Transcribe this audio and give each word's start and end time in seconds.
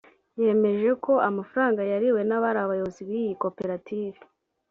yemeje 0.41 0.89
ko 1.03 1.13
amafaranga 1.29 1.81
yariwe 1.91 2.21
n’abari 2.25 2.59
abayobozi 2.61 3.01
b’iyi 3.07 3.33
Koperative 3.43 4.19